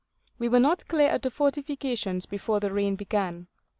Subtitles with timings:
[0.39, 3.45] We were not clear of the fortifications before the rain began.